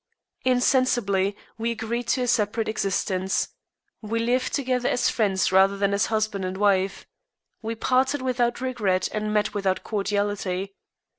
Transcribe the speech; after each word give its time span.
Insensibly, 0.43 1.37
we 1.59 1.69
agreed 1.69 2.07
to 2.07 2.23
a 2.23 2.27
separate 2.27 2.67
existence. 2.67 3.49
We 4.01 4.17
lived 4.17 4.51
together 4.51 4.89
as 4.89 5.11
friends 5.11 5.51
rather 5.51 5.77
than 5.77 5.93
as 5.93 6.07
husband 6.07 6.43
and 6.43 6.57
wife. 6.57 7.05
We 7.61 7.75
parted 7.75 8.23
without 8.23 8.61
regret 8.61 9.09
and 9.13 9.31
met 9.31 9.53
without 9.53 9.83
cordiality. 9.83 10.73